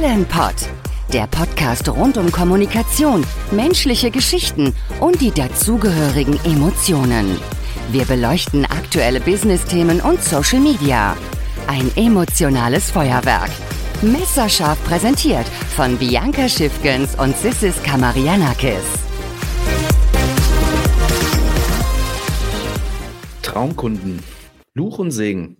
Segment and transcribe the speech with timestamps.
[0.00, 0.54] Talentpod,
[1.12, 7.36] der Podcast rund um Kommunikation, menschliche Geschichten und die dazugehörigen Emotionen.
[7.92, 11.18] Wir beleuchten aktuelle Business-Themen und Social Media.
[11.66, 13.50] Ein emotionales Feuerwerk.
[14.00, 18.86] Messerscharf präsentiert von Bianca Schiffgens und Sissis Kamarianakis.
[23.42, 24.22] Traumkunden,
[24.72, 25.58] Luch und Segen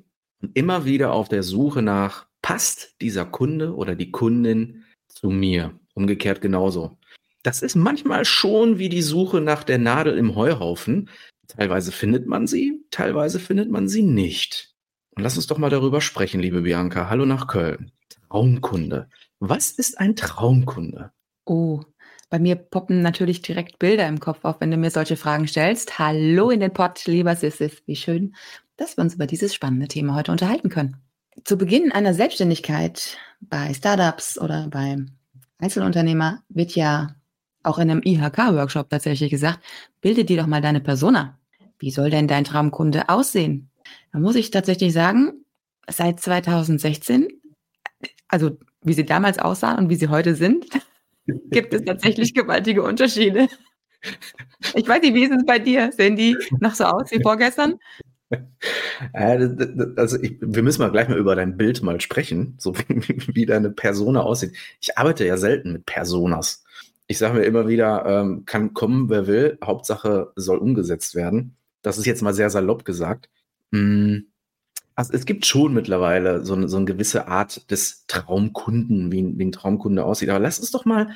[0.55, 5.79] immer wieder auf der Suche nach, passt dieser Kunde oder die Kundin zu mir?
[5.95, 6.99] Umgekehrt genauso.
[7.45, 11.11] Das ist manchmal schon wie die Suche nach der Nadel im Heuhaufen.
[11.47, 14.75] Teilweise findet man sie, teilweise findet man sie nicht.
[15.15, 17.09] Und lass uns doch mal darüber sprechen, liebe Bianca.
[17.09, 17.93] Hallo nach Köln.
[18.09, 19.09] Traumkunde.
[19.39, 21.13] Was ist ein Traumkunde?
[21.45, 21.83] Oh,
[22.31, 26.01] bei mir poppen natürlich direkt Bilder im Kopf auf, wenn du mir solche Fragen stellst.
[26.01, 27.85] Hallo in den Pott, lieber Sissis.
[27.87, 28.35] Wie schön,
[28.77, 30.97] dass wir uns über dieses spannende Thema heute unterhalten können.
[31.45, 34.99] Zu Beginn einer Selbstständigkeit bei Startups oder bei
[35.59, 37.15] Einzelunternehmer wird ja
[37.63, 39.61] auch in einem IHK-Workshop tatsächlich gesagt,
[40.01, 41.39] bilde dir doch mal deine Persona.
[41.79, 43.71] Wie soll denn dein Traumkunde aussehen?
[44.13, 45.45] Da muss ich tatsächlich sagen,
[45.89, 47.29] seit 2016
[48.31, 50.67] also wie sie damals aussahen und wie sie heute sind,
[51.51, 53.49] gibt es tatsächlich gewaltige Unterschiede.
[54.75, 55.93] Ich weiß nicht, wie ist es bei dir?
[55.93, 57.75] Sehen die noch so aus wie vorgestern?
[59.97, 63.47] Also ich, wir müssen mal gleich mal über dein Bild mal sprechen, so wie, wie
[63.47, 64.53] deine Persona aussieht.
[64.81, 66.65] Ich arbeite ja selten mit Personas.
[67.07, 71.57] Ich sage mir immer wieder, ähm, kann kommen, wer will, Hauptsache soll umgesetzt werden.
[71.83, 73.31] Das ist jetzt mal sehr salopp gesagt.
[73.73, 74.27] Hm,
[74.95, 79.45] also es gibt schon mittlerweile so eine, so eine gewisse Art des Traumkunden, wie, wie
[79.47, 80.29] ein Traumkunde aussieht.
[80.29, 81.11] Aber lass uns doch mal,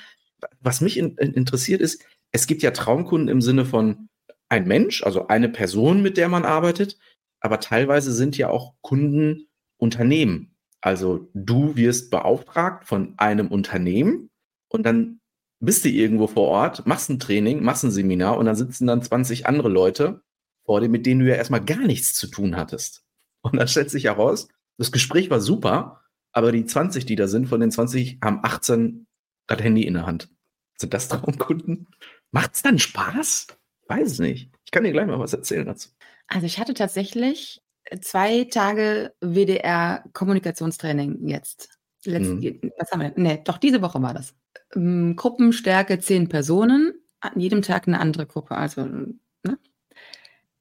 [0.61, 4.09] was mich in interessiert ist, es gibt ja Traumkunden im Sinne von
[4.55, 6.97] ein Mensch, also eine Person, mit der man arbeitet,
[7.41, 10.57] aber teilweise sind ja auch Kunden Unternehmen.
[10.81, 14.31] Also du wirst beauftragt von einem Unternehmen
[14.69, 15.21] und dann
[15.61, 19.03] bist du irgendwo vor Ort, machst ein Training, machst ein Seminar und dann sitzen dann
[19.03, 20.23] 20 andere Leute
[20.65, 23.05] vor dir, mit denen du ja erstmal gar nichts zu tun hattest.
[23.43, 24.49] Und dann stellt sich heraus,
[24.79, 29.07] das Gespräch war super, aber die 20, die da sind, von den 20 haben 18
[29.47, 30.29] gerade Handy in der Hand.
[30.77, 31.89] Sind das Traumkunden?
[32.31, 33.49] Macht's dann Spaß?
[33.89, 34.51] Weiß es nicht.
[34.65, 35.91] Ich kann dir gleich mal was erzählen dazu.
[36.27, 37.63] Also ich hatte tatsächlich
[38.01, 41.69] zwei Tage WDR Kommunikationstraining jetzt.
[42.05, 42.61] Letzt, mhm.
[42.79, 43.23] Was haben wir denn?
[43.23, 44.35] Nee, doch diese Woche war das.
[44.75, 48.57] Ähm, Gruppenstärke zehn Personen, an jedem Tag eine andere Gruppe.
[48.57, 49.59] Also ne?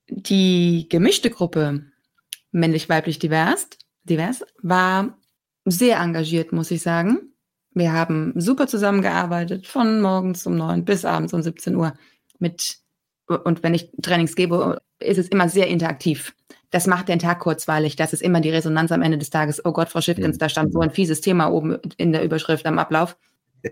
[0.08, 1.86] die gemischte Gruppe
[2.52, 3.68] männlich-weiblich divers,
[4.04, 5.18] divers, war
[5.66, 7.34] sehr engagiert, muss ich sagen.
[7.72, 11.94] Wir haben super zusammengearbeitet, von morgens um neun bis abends um 17 Uhr
[12.38, 12.78] mit,
[13.28, 16.34] und wenn ich Trainings gebe, ist es immer sehr interaktiv.
[16.72, 17.96] Das macht den Tag kurzweilig.
[17.96, 19.64] Das ist immer die Resonanz am Ende des Tages.
[19.64, 22.80] Oh Gott, Frau Schiffkens, da stand so ein fieses Thema oben in der Überschrift am
[22.80, 23.16] Ablauf.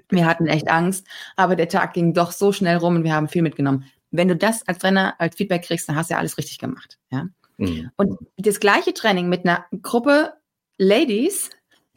[0.09, 3.27] Wir hatten echt Angst, aber der Tag ging doch so schnell rum und wir haben
[3.27, 3.85] viel mitgenommen.
[4.11, 6.97] Wenn du das als Trainer als Feedback kriegst, dann hast du ja alles richtig gemacht.
[7.11, 7.27] Ja?
[7.57, 7.91] Mhm.
[7.97, 10.33] Und das gleiche Training mit einer Gruppe
[10.77, 11.49] Ladies,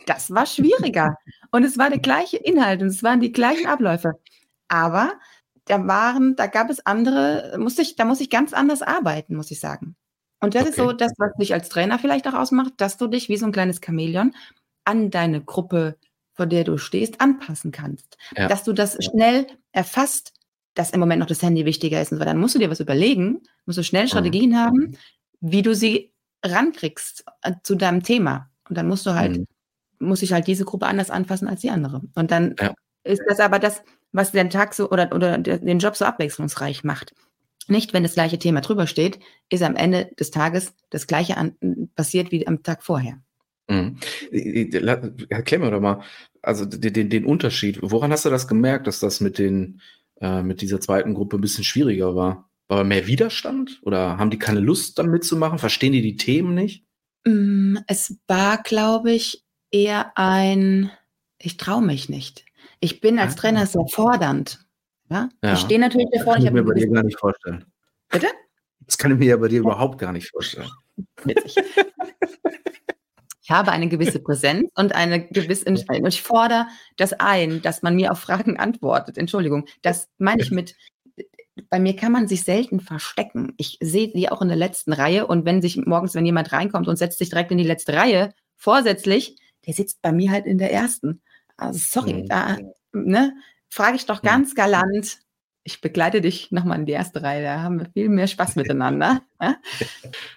[0.06, 1.16] das war schwieriger.
[1.52, 4.18] und es war der gleiche Inhalt und es waren die gleichen Abläufe.
[4.68, 5.12] Aber
[5.66, 9.50] da waren, da gab es andere, musste ich, da muss ich ganz anders arbeiten, muss
[9.50, 9.96] ich sagen.
[10.40, 10.70] Und das okay.
[10.70, 13.46] ist so das, was dich als Trainer vielleicht auch ausmacht, dass du dich wie so
[13.46, 14.34] ein kleines Chamäleon
[14.84, 15.96] an deine Gruppe,
[16.34, 18.18] vor der du stehst, anpassen kannst.
[18.36, 18.48] Ja.
[18.48, 20.34] Dass du das schnell erfasst,
[20.74, 22.12] dass im Moment noch das Handy wichtiger ist.
[22.12, 22.24] Und so.
[22.24, 24.56] dann musst du dir was überlegen, musst du schnell Strategien mhm.
[24.56, 24.98] haben,
[25.40, 26.12] wie du sie
[26.44, 28.50] rankriegst äh, zu deinem Thema.
[28.68, 29.46] Und dann musst du halt, mhm.
[29.98, 32.02] muss ich halt diese Gruppe anders anfassen als die andere.
[32.14, 32.74] Und dann ja.
[33.04, 33.82] ist das aber das,
[34.14, 37.14] was den Tag so oder, oder den Job so abwechslungsreich macht.
[37.66, 39.18] Nicht, wenn das gleiche Thema drüber steht,
[39.50, 41.56] ist am Ende des Tages das gleiche an,
[41.94, 43.20] passiert wie am Tag vorher.
[43.68, 43.98] Mhm.
[45.30, 46.02] Erklär mir doch mal,
[46.42, 47.78] also den, den, Unterschied.
[47.80, 49.80] Woran hast du das gemerkt, dass das mit den
[50.20, 52.50] äh, mit dieser zweiten Gruppe ein bisschen schwieriger war?
[52.68, 55.58] War mehr Widerstand oder haben die keine Lust, dann mitzumachen?
[55.58, 56.84] Verstehen die die Themen nicht?
[57.26, 60.90] Mm, es war, glaube ich, eher ein,
[61.38, 62.43] ich traue mich nicht.
[62.84, 63.36] Ich bin als ah.
[63.36, 64.58] Trainer sehr fordernd.
[65.08, 65.30] Ja?
[65.42, 65.54] ja.
[65.54, 66.34] Ich stehe natürlich davor.
[66.34, 67.64] Das kann ich, ich mir bei dir gar nicht vorstellen.
[68.10, 68.26] Bitte?
[68.80, 70.68] Das kann ich mir ja bei dir überhaupt gar nicht vorstellen.
[71.24, 71.56] Witzig.
[73.42, 76.66] Ich habe eine gewisse Präsenz und eine gewisse und ich fordere
[76.96, 79.16] das ein, dass man mir auf Fragen antwortet.
[79.16, 80.74] Entschuldigung, das meine ich mit
[81.70, 83.54] bei mir kann man sich selten verstecken.
[83.56, 86.88] Ich sehe die auch in der letzten Reihe und wenn sich morgens, wenn jemand reinkommt
[86.88, 90.58] und setzt sich direkt in die letzte Reihe, vorsätzlich, der sitzt bei mir halt in
[90.58, 91.22] der ersten.
[91.56, 92.28] Also sorry, mhm.
[92.28, 92.58] da
[92.92, 93.34] ne,
[93.68, 95.18] frage ich doch ganz galant,
[95.64, 99.22] ich begleite dich nochmal in die erste Reihe, da haben wir viel mehr Spaß miteinander.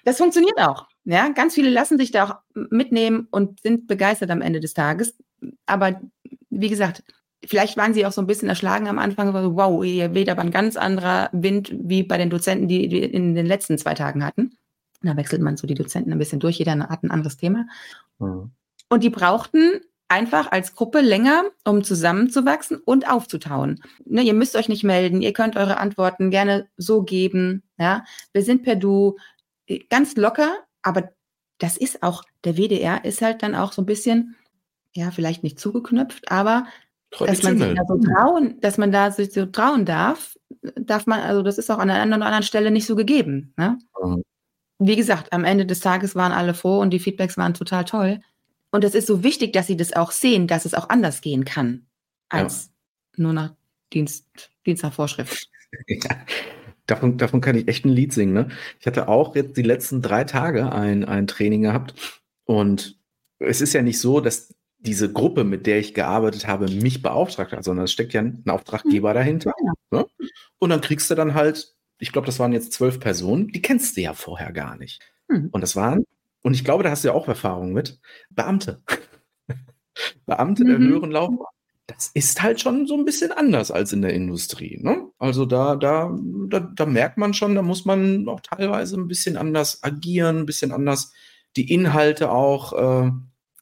[0.03, 0.87] Das funktioniert auch.
[1.05, 5.15] Ja, ganz viele lassen sich da auch mitnehmen und sind begeistert am Ende des Tages.
[5.65, 6.01] Aber
[6.49, 7.03] wie gesagt,
[7.45, 10.41] vielleicht waren sie auch so ein bisschen erschlagen am Anfang, weil, wow, ihr weht aber
[10.41, 14.25] ein ganz anderer Wind wie bei den Dozenten, die wir in den letzten zwei Tagen
[14.25, 14.57] hatten.
[15.01, 17.65] Da wechselt man so die Dozenten ein bisschen durch, jeder hat ein anderes Thema.
[18.19, 18.51] Mhm.
[18.89, 23.81] Und die brauchten einfach als Gruppe länger, um zusammenzuwachsen und aufzutauen.
[24.05, 27.63] Ne, ihr müsst euch nicht melden, ihr könnt eure Antworten gerne so geben.
[27.77, 29.17] Ja, wir sind per Du
[29.89, 31.09] ganz locker, aber
[31.57, 34.35] das ist auch, der WDR ist halt dann auch so ein bisschen,
[34.93, 36.67] ja, vielleicht nicht zugeknüpft, aber
[37.19, 40.37] dass man sich da so trauen, dass man da sich so trauen darf,
[40.75, 43.53] darf man, also das ist auch an einer anderen, anderen Stelle nicht so gegeben.
[43.57, 43.77] Ne?
[44.01, 44.23] Mhm.
[44.79, 48.19] Wie gesagt, am Ende des Tages waren alle froh und die Feedbacks waren total toll.
[48.71, 51.45] Und es ist so wichtig, dass sie das auch sehen, dass es auch anders gehen
[51.45, 51.87] kann,
[52.29, 52.71] als
[53.15, 53.23] ja.
[53.23, 53.55] nur nach
[53.93, 55.49] Dienst, Dienst nach Vorschrift.
[55.89, 56.25] Ja,
[56.85, 58.33] davon, davon kann ich echt ein Lied singen.
[58.33, 58.47] Ne?
[58.79, 61.93] Ich hatte auch jetzt die letzten drei Tage ein, ein Training gehabt
[62.45, 62.97] und
[63.37, 67.51] es ist ja nicht so, dass diese Gruppe, mit der ich gearbeitet habe, mich beauftragt
[67.51, 69.15] hat, sondern es steckt ja ein Auftraggeber hm.
[69.15, 69.53] dahinter.
[69.61, 69.99] Ja.
[69.99, 70.05] Ne?
[70.59, 73.97] Und dann kriegst du dann halt, ich glaube, das waren jetzt zwölf Personen, die kennst
[73.97, 75.01] du ja vorher gar nicht.
[75.27, 75.49] Mhm.
[75.51, 76.05] Und das waren
[76.47, 77.99] und ich glaube, da hast du ja auch Erfahrung mit,
[78.29, 78.81] Beamte.
[80.25, 80.67] Beamte mhm.
[80.69, 81.45] der höheren Laufbahn.
[81.87, 84.79] Das ist halt schon so ein bisschen anders als in der Industrie.
[84.81, 85.09] Ne?
[85.19, 86.17] Also da, da,
[86.47, 90.45] da, da merkt man schon, da muss man auch teilweise ein bisschen anders agieren, ein
[90.45, 91.11] bisschen anders
[91.57, 93.11] die Inhalte auch äh,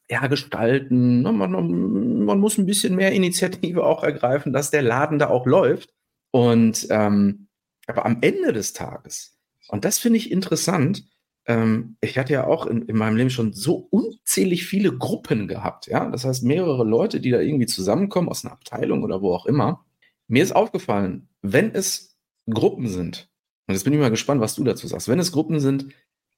[0.08, 1.22] ja, gestalten.
[1.22, 1.32] Ne?
[1.32, 5.92] Man, man, muss ein bisschen mehr Initiative auch ergreifen, dass der Laden da auch läuft.
[6.30, 7.48] Und ähm,
[7.88, 9.36] aber am Ende des Tages,
[9.66, 11.02] und das finde ich interessant,
[11.46, 15.86] ähm, ich hatte ja auch in, in, meinem Leben schon so unzählig viele Gruppen gehabt.
[15.86, 19.46] Ja, das heißt mehrere Leute, die da irgendwie zusammenkommen aus einer Abteilung oder wo auch
[19.46, 19.84] immer.
[20.28, 22.18] Mir ist aufgefallen, wenn es
[22.50, 23.30] Gruppen sind,
[23.66, 25.86] und jetzt bin ich mal gespannt, was du dazu sagst, wenn es Gruppen sind,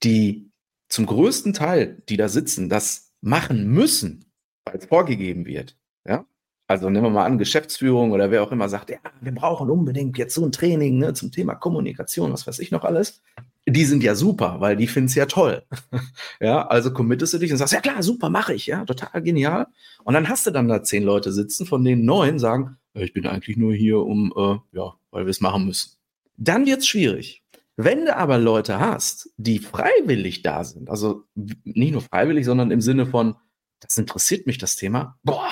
[0.03, 0.51] die
[0.89, 4.33] zum größten Teil, die da sitzen, das machen müssen,
[4.65, 5.77] weil es vorgegeben wird,
[6.07, 6.27] ja,
[6.69, 10.17] also nehmen wir mal an, Geschäftsführung oder wer auch immer sagt, ja, wir brauchen unbedingt
[10.19, 13.23] jetzt so ein Training ne, zum Thema Kommunikation, was weiß ich noch alles
[13.71, 15.63] die sind ja super, weil die finden es ja toll.
[16.41, 19.67] ja, also committest du dich und sagst, ja klar, super, mache ich, ja, total genial.
[20.05, 23.27] Und dann hast du dann da zehn Leute sitzen, von denen neun sagen, ich bin
[23.27, 25.93] eigentlich nur hier, um, äh, ja, weil wir es machen müssen.
[26.37, 27.43] Dann wird es schwierig.
[27.77, 32.81] Wenn du aber Leute hast, die freiwillig da sind, also nicht nur freiwillig, sondern im
[32.81, 33.37] Sinne von,
[33.81, 35.51] das interessiert mich das Thema, boah,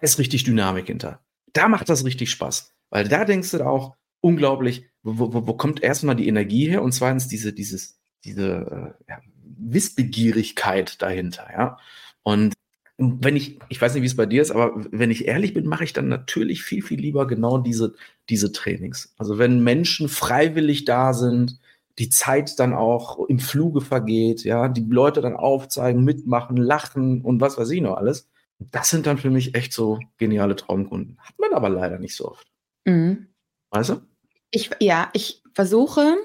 [0.00, 1.20] da ist richtig Dynamik hinter.
[1.52, 2.72] Da macht das richtig Spaß.
[2.90, 6.92] Weil da denkst du auch, unglaublich, wo, wo, wo kommt erstmal die Energie her und
[6.92, 9.20] zweitens diese, dieses, diese äh, ja,
[9.58, 11.78] Wissbegierigkeit dahinter, ja.
[12.22, 12.54] Und
[12.98, 15.66] wenn ich, ich weiß nicht, wie es bei dir ist, aber wenn ich ehrlich bin,
[15.66, 17.94] mache ich dann natürlich viel, viel lieber genau diese,
[18.30, 19.14] diese Trainings.
[19.18, 21.60] Also wenn Menschen freiwillig da sind,
[21.98, 27.40] die Zeit dann auch im Fluge vergeht, ja, die Leute dann aufzeigen, mitmachen, lachen und
[27.40, 28.28] was weiß ich noch alles.
[28.58, 31.18] Das sind dann für mich echt so geniale Traumkunden.
[31.20, 32.46] Hat man aber leider nicht so oft.
[32.84, 33.28] Mhm.
[33.70, 34.02] Weißt du?
[34.50, 36.16] Ich, ja, ich versuche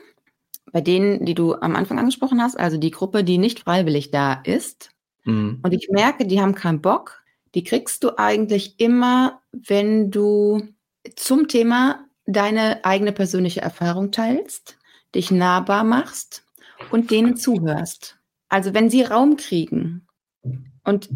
[0.71, 4.33] bei denen, die du am Anfang angesprochen hast, also die Gruppe, die nicht freiwillig da
[4.33, 4.91] ist,
[5.25, 5.59] mhm.
[5.63, 7.21] und ich merke, die haben keinen Bock,
[7.55, 10.61] die kriegst du eigentlich immer, wenn du
[11.15, 14.77] zum Thema deine eigene persönliche Erfahrung teilst,
[15.13, 16.45] dich nahbar machst
[16.91, 18.17] und denen zuhörst.
[18.47, 20.07] Also wenn sie Raum kriegen
[20.83, 21.09] und,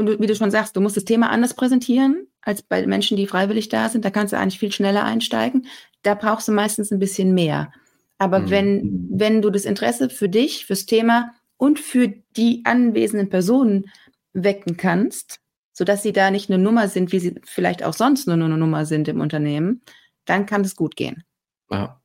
[0.00, 3.26] und wie du schon sagst, du musst das Thema anders präsentieren, als bei Menschen, die
[3.26, 4.04] freiwillig da sind.
[4.04, 5.66] Da kannst du eigentlich viel schneller einsteigen.
[6.02, 7.72] Da brauchst du meistens ein bisschen mehr.
[8.18, 8.50] Aber mhm.
[8.50, 13.90] wenn, wenn du das Interesse für dich, fürs Thema und für die anwesenden Personen
[14.32, 15.40] wecken kannst,
[15.72, 18.86] sodass sie da nicht eine Nummer sind, wie sie vielleicht auch sonst nur eine Nummer
[18.86, 19.82] sind im Unternehmen,
[20.24, 21.24] dann kann es gut gehen.
[21.70, 22.00] Ja.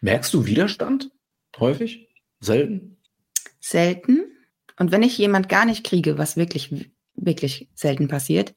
[0.00, 1.10] Merkst du Widerstand
[1.58, 2.08] häufig?
[2.40, 2.98] Selten?
[3.60, 4.24] Selten.
[4.78, 6.91] Und wenn ich jemand gar nicht kriege, was wirklich,
[7.24, 8.54] wirklich selten passiert,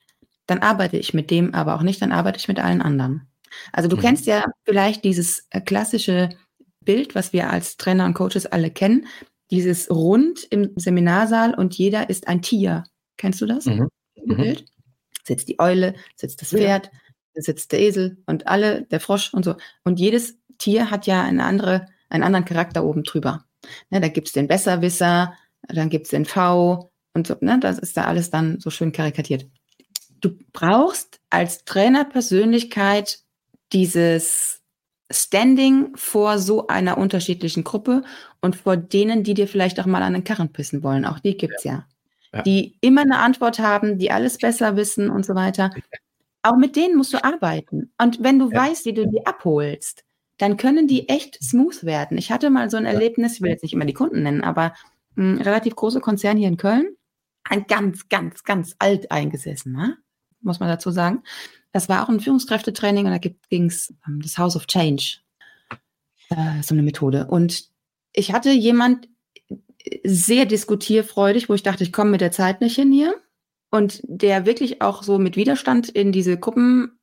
[0.48, 3.28] dann arbeite ich mit dem aber auch nicht, dann arbeite ich mit allen anderen.
[3.72, 4.02] Also du mhm.
[4.02, 6.30] kennst ja vielleicht dieses äh, klassische
[6.82, 9.08] Bild, was wir als Trainer und Coaches alle kennen,
[9.52, 12.84] dieses Rund im Seminarsaal und jeder ist ein Tier.
[13.18, 13.66] Kennst du das?
[13.66, 13.90] Mhm.
[14.24, 14.38] mhm.
[14.38, 14.66] Bild?
[15.24, 16.92] Sitzt die Eule, sitzt das Pferd,
[17.34, 17.42] ja.
[17.42, 19.56] sitzt der Esel und alle, der Frosch und so.
[19.84, 23.46] Und jedes Tier hat ja eine andere, einen anderen Charakter oben drüber.
[23.90, 25.34] Ne, da gibt es den Besserwisser,
[25.68, 27.36] dann gibt es den V und so.
[27.40, 29.48] Ne, das ist da alles dann so schön karikatiert
[30.26, 33.20] du brauchst als Trainerpersönlichkeit
[33.72, 34.62] dieses
[35.12, 38.04] Standing vor so einer unterschiedlichen Gruppe
[38.42, 41.06] und vor denen, die dir vielleicht auch mal an den Karren pissen wollen.
[41.06, 41.86] Auch die gibt's ja.
[42.34, 42.38] ja.
[42.38, 42.42] ja.
[42.42, 45.70] Die immer eine Antwort haben, die alles besser wissen und so weiter.
[46.42, 47.92] Auch mit denen musst du arbeiten.
[48.02, 48.58] Und wenn du ja.
[48.58, 50.04] weißt, wie du die abholst,
[50.38, 52.18] dann können die echt smooth werden.
[52.18, 54.74] Ich hatte mal so ein Erlebnis, ich will jetzt nicht immer die Kunden nennen, aber
[55.18, 56.98] ein relativ großer Konzern hier in Köln,
[57.50, 59.98] ein ganz, ganz, ganz alt eingesessen, ne?
[60.42, 61.24] muss man dazu sagen.
[61.72, 63.18] Das war auch ein Führungskräftetraining und da
[63.50, 65.18] ging es um das House of Change,
[66.30, 67.28] äh, so eine Methode.
[67.28, 67.70] Und
[68.14, 69.10] ich hatte jemand
[70.04, 73.16] sehr diskutierfreudig, wo ich dachte, ich komme mit der Zeit nicht hin hier.
[73.72, 76.94] Und der wirklich auch so mit Widerstand in diese Gruppendinger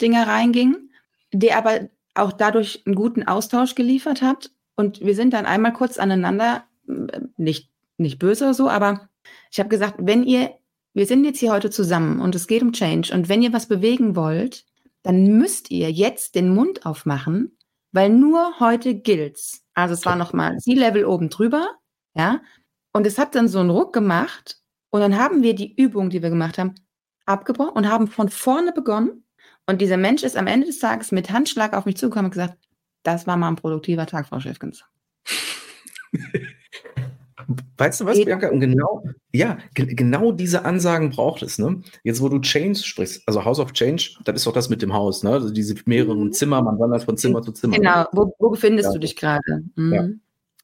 [0.00, 0.90] äh, reinging,
[1.32, 4.50] der aber auch dadurch einen guten Austausch geliefert hat.
[4.76, 9.08] Und wir sind dann einmal kurz aneinander, äh, nicht, nicht böse oder so, aber
[9.50, 10.54] ich habe gesagt, wenn ihr,
[10.92, 13.66] wir sind jetzt hier heute zusammen und es geht um Change und wenn ihr was
[13.66, 14.64] bewegen wollt,
[15.02, 17.56] dann müsst ihr jetzt den Mund aufmachen,
[17.92, 19.62] weil nur heute gilt's.
[19.74, 21.68] Also es war nochmal C-Level oben drüber,
[22.14, 22.40] ja.
[22.92, 26.22] Und es hat dann so einen Ruck gemacht und dann haben wir die Übung, die
[26.22, 26.74] wir gemacht haben,
[27.26, 29.24] abgebrochen und haben von vorne begonnen.
[29.66, 32.56] Und dieser Mensch ist am Ende des Tages mit Handschlag auf mich zugekommen und gesagt,
[33.02, 34.84] das war mal ein produktiver Tag, Frau Schäfkens.
[37.76, 38.50] Weißt du was, Bianca?
[38.50, 41.82] Und genau, ja, genau diese Ansagen braucht es, ne?
[42.04, 44.92] Jetzt, wo du Change sprichst, also House of Change, das ist doch das mit dem
[44.92, 45.30] Haus, ne?
[45.30, 46.32] Also diese mehreren mhm.
[46.32, 47.76] Zimmer, man wandert von Zimmer zu Zimmer.
[47.76, 48.08] Genau, ne?
[48.12, 48.92] wo, wo, befindest ja.
[48.92, 49.64] du dich gerade?
[49.74, 49.92] Mhm.
[49.92, 50.08] Ja.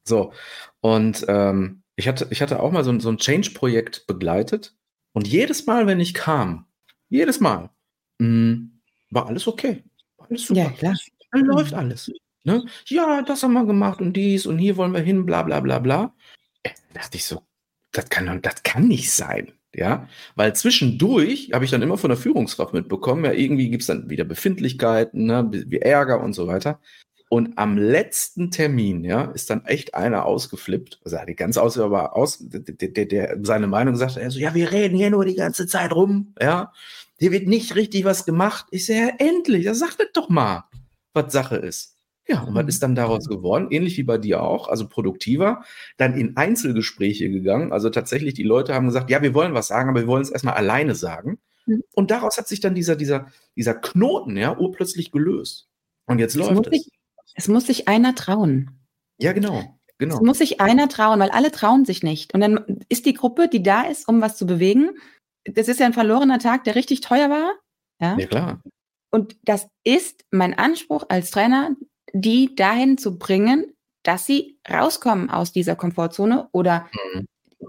[0.03, 0.31] So,
[0.79, 4.75] und ähm, ich, hatte, ich hatte auch mal so, so ein Change-Projekt begleitet
[5.13, 6.65] und jedes Mal, wenn ich kam,
[7.09, 7.69] jedes Mal,
[8.19, 8.71] mh, mm,
[9.09, 9.83] war alles okay.
[10.17, 10.61] alles super.
[10.61, 10.95] Ja, klar.
[11.31, 11.79] Dann läuft mhm.
[11.79, 12.11] alles.
[12.43, 12.65] Ne?
[12.87, 15.79] Ja, das haben wir gemacht und dies und hier wollen wir hin, bla bla bla
[15.79, 16.13] bla.
[16.93, 17.41] Dachte ich so,
[17.91, 19.51] das kann, das kann nicht sein.
[19.73, 23.87] Ja, weil zwischendurch habe ich dann immer von der Führungskraft mitbekommen, ja, irgendwie gibt es
[23.87, 26.81] dann wieder Befindlichkeiten, ne, wie Ärger und so weiter.
[27.29, 30.99] Und am letzten Termin, ja, ist dann echt einer ausgeflippt.
[31.05, 34.39] Also hat die ganz aus, aber aus, der, der, der seine Meinung gesagt, er so,
[34.39, 36.73] ja, wir reden hier nur die ganze Zeit rum, ja.
[37.17, 38.65] Hier wird nicht richtig was gemacht.
[38.71, 40.65] Ich sehe, ja, endlich, ja, sagt doch mal,
[41.13, 41.95] was Sache ist.
[42.27, 42.69] Ja, und was mhm.
[42.69, 43.67] ist dann daraus geworden?
[43.71, 45.63] Ähnlich wie bei dir auch, also produktiver,
[45.97, 47.71] dann in Einzelgespräche gegangen.
[47.71, 50.29] Also tatsächlich, die Leute haben gesagt, ja, wir wollen was sagen, aber wir wollen es
[50.29, 51.39] erstmal alleine sagen.
[51.65, 51.83] Mhm.
[51.93, 55.67] Und daraus hat sich dann dieser, dieser, dieser Knoten, ja, urplötzlich gelöst.
[56.05, 56.83] Und jetzt das läuft es.
[56.83, 56.91] Sich,
[57.35, 58.79] es muss sich einer trauen.
[59.17, 59.63] Ja, genau.
[59.97, 60.15] Genau.
[60.15, 62.33] Es muss sich einer trauen, weil alle trauen sich nicht.
[62.33, 64.89] Und dann ist die Gruppe, die da ist, um was zu bewegen,
[65.45, 67.53] das ist ja ein verlorener Tag, der richtig teuer war.
[67.99, 68.63] Ja, ja klar.
[69.11, 71.75] Und das ist mein Anspruch als Trainer,
[72.13, 77.27] die dahin zu bringen, dass sie rauskommen aus dieser Komfortzone oder mhm.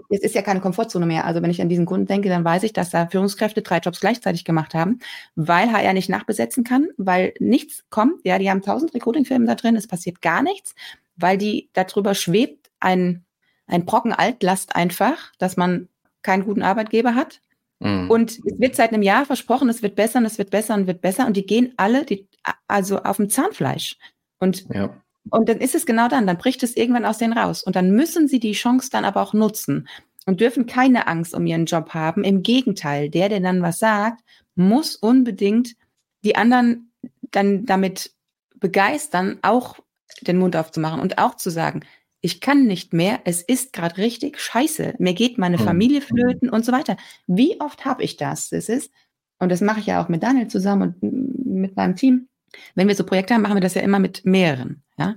[0.09, 1.25] es ist ja keine Komfortzone mehr.
[1.25, 3.99] Also wenn ich an diesen Kunden denke, dann weiß ich, dass da Führungskräfte drei Jobs
[3.99, 4.99] gleichzeitig gemacht haben,
[5.35, 8.25] weil HR nicht nachbesetzen kann, weil nichts kommt.
[8.25, 10.73] Ja, die haben tausend Recruiting-Firmen da drin, es passiert gar nichts,
[11.15, 13.25] weil die darüber schwebt ein,
[13.67, 15.87] ein Brocken Altlast einfach, dass man
[16.23, 17.41] keinen guten Arbeitgeber hat.
[17.79, 18.09] Mhm.
[18.09, 20.87] Und es wird seit einem Jahr versprochen, es wird besser und es wird besser und
[20.87, 22.27] wird besser und die gehen alle, die,
[22.67, 23.97] also auf dem Zahnfleisch.
[24.39, 24.95] Und, ja.
[25.29, 27.63] und dann ist es genau dann, dann bricht es irgendwann aus denen raus.
[27.63, 29.87] Und dann müssen sie die Chance dann aber auch nutzen
[30.25, 32.23] und dürfen keine Angst um ihren Job haben.
[32.23, 34.23] Im Gegenteil, der, der dann was sagt,
[34.55, 35.75] muss unbedingt
[36.23, 36.91] die anderen
[37.31, 38.13] dann damit
[38.59, 39.79] begeistern, auch
[40.21, 41.81] den Mund aufzumachen und auch zu sagen,
[42.21, 45.65] ich kann nicht mehr, es ist gerade richtig scheiße, mir geht meine hm.
[45.65, 46.95] Familie flöten und so weiter.
[47.27, 48.49] Wie oft habe ich das?
[48.49, 48.91] Das ist,
[49.39, 52.29] und das mache ich ja auch mit Daniel zusammen und mit meinem Team,
[52.75, 55.15] wenn wir so Projekte haben, machen wir das ja immer mit mehreren, ja.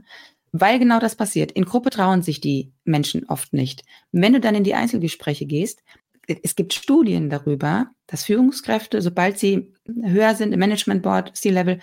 [0.52, 1.52] Weil genau das passiert.
[1.52, 3.82] In Gruppe trauen sich die Menschen oft nicht.
[4.12, 5.82] Wenn du dann in die Einzelgespräche gehst,
[6.26, 11.80] es gibt Studien darüber, dass Führungskräfte, sobald sie höher sind im Management Board, C-Level,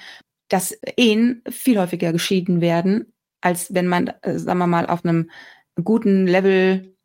[0.50, 5.30] dass Ehen viel häufiger geschieden werden, als wenn man, äh, sagen wir mal, auf einem
[5.84, 6.96] guten Level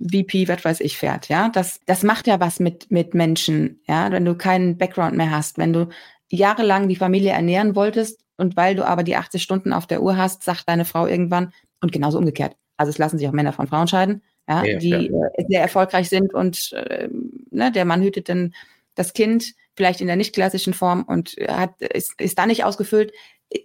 [0.00, 1.48] äh, VP, was weiß ich, fährt, ja.
[1.48, 4.10] Das, das macht ja was mit, mit Menschen, ja.
[4.10, 5.88] Wenn du keinen Background mehr hast, wenn du
[6.32, 10.16] jahrelang die Familie ernähren wolltest und weil du aber die 80 Stunden auf der Uhr
[10.16, 12.56] hast, sagt deine Frau irgendwann und genauso umgekehrt.
[12.76, 15.26] Also es lassen sich auch Männer von Frauen scheiden, ja, ja die ja.
[15.34, 17.08] Äh, sehr erfolgreich sind und äh,
[17.50, 18.54] ne, der Mann hütet dann
[18.94, 23.12] das Kind vielleicht in der nicht klassischen Form und hat, ist, ist da nicht ausgefüllt.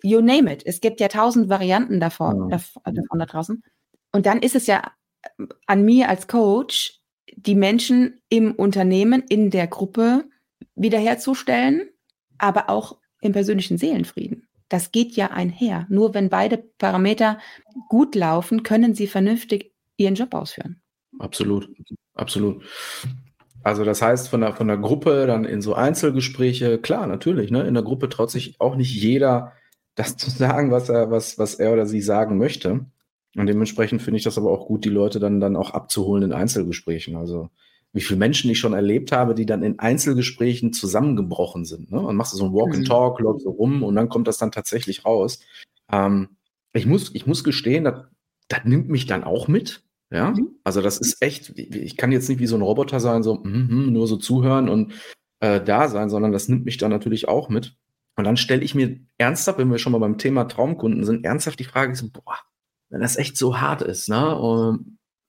[0.04, 0.64] You name it.
[0.66, 3.64] Es gibt ja tausend Varianten davon, davon da draußen.
[4.12, 4.92] Und dann ist es ja
[5.66, 7.00] an mir als Coach,
[7.36, 10.26] die Menschen im Unternehmen, in der Gruppe
[10.76, 11.90] wiederherzustellen
[12.38, 14.48] aber auch im persönlichen Seelenfrieden.
[14.70, 15.86] Das geht ja einher.
[15.89, 17.39] Nur wenn beide Parameter
[17.89, 20.82] gut laufen, können sie vernünftig ihren Job ausführen.
[21.20, 21.70] Absolut,
[22.13, 22.63] absolut.
[23.63, 27.63] Also das heißt, von der, von der Gruppe dann in so Einzelgespräche, klar, natürlich, ne?
[27.63, 29.53] in der Gruppe traut sich auch nicht jeder,
[29.96, 32.86] das zu sagen, was er, was, was er oder sie sagen möchte.
[33.36, 36.34] Und dementsprechend finde ich das aber auch gut, die Leute dann, dann auch abzuholen in
[36.34, 37.15] Einzelgesprächen.
[37.15, 37.50] Also
[37.98, 41.92] wie viele Menschen ich schon erlebt habe, die dann in Einzelgesprächen zusammengebrochen sind.
[41.92, 42.00] Ne?
[42.00, 42.86] Und machst du so ein Walk and mhm.
[42.86, 45.39] Talk, läufst so rum und dann kommt das dann tatsächlich raus.
[45.92, 46.30] Ähm,
[46.74, 48.06] ich, muss, ich muss gestehen, das,
[48.50, 49.84] das nimmt mich dann auch mit.
[50.12, 50.51] Ja, mhm.
[50.63, 53.68] also das ist echt, ich kann jetzt nicht wie so ein Roboter sein, so mm,
[53.68, 54.94] mm, nur so zuhören und
[55.42, 57.75] äh, da sein, sondern das nimmt mich dann natürlich auch mit.
[58.16, 61.60] Und dann stelle ich mir ernsthaft, wenn wir schon mal beim Thema Traumkunden sind, ernsthaft
[61.60, 62.38] die Frage, so, boah,
[62.89, 64.38] wenn das echt so hart ist, ne,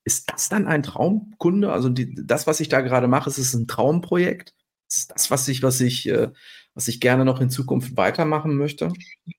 [0.08, 1.70] ist das dann ein Traumkunde?
[1.70, 4.54] Also die, das, was ich da gerade mache, ist es ein Traumprojekt?
[4.88, 6.30] Ist das, was ich, was ich, äh,
[6.72, 8.90] was ich gerne noch in Zukunft weitermachen möchte?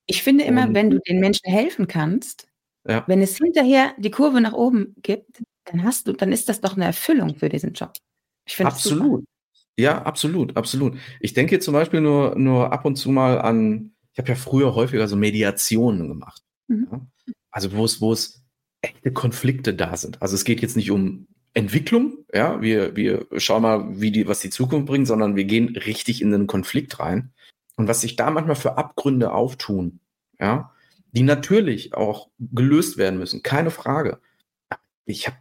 [0.06, 2.46] Ich finde immer, Und, wenn du den Menschen helfen kannst,
[2.86, 3.02] ja.
[3.08, 6.76] wenn es hinterher die Kurve nach oben gibt, dann hast du, dann ist das doch
[6.76, 7.92] eine Erfüllung für diesen Job.
[8.46, 9.24] Ich finde Absolut.
[9.76, 10.96] Ja, absolut, absolut.
[11.18, 14.76] Ich denke zum Beispiel nur, nur ab und zu mal an, ich habe ja früher
[14.76, 16.42] häufiger so Mediationen gemacht.
[16.68, 16.88] Mhm.
[16.92, 17.06] Ja?
[17.50, 18.39] Also wo es, wo es
[18.82, 20.20] echte Konflikte da sind.
[20.22, 24.40] Also es geht jetzt nicht um Entwicklung, ja, wir, wir schauen mal, wie die, was
[24.40, 27.32] die Zukunft bringt, sondern wir gehen richtig in den Konflikt rein.
[27.76, 30.00] Und was sich da manchmal für Abgründe auftun,
[30.38, 30.72] ja,
[31.12, 34.20] die natürlich auch gelöst werden müssen, keine Frage.
[35.06, 35.38] Ich habe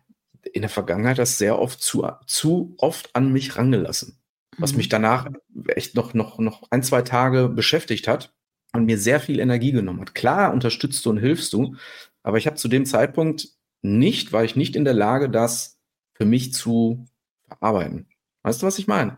[0.53, 4.17] in der Vergangenheit das sehr oft zu, zu oft an mich rangelassen,
[4.57, 4.77] was mhm.
[4.77, 5.29] mich danach
[5.67, 8.33] echt noch, noch, noch ein, zwei Tage beschäftigt hat
[8.73, 10.15] und mir sehr viel Energie genommen hat.
[10.15, 11.75] Klar unterstützt du und hilfst du,
[12.23, 13.49] aber ich habe zu dem Zeitpunkt
[13.81, 15.77] nicht, war ich nicht in der Lage, das
[16.13, 17.05] für mich zu
[17.47, 18.07] verarbeiten.
[18.43, 19.17] Weißt du, was ich meine?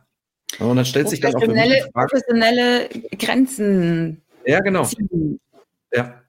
[0.60, 4.22] Und dann stellt sich dann auch für mich die Frage, professionelle Grenzen.
[4.46, 4.84] Ja, genau.
[4.86, 5.40] Ziehen.
[5.94, 6.22] Ja.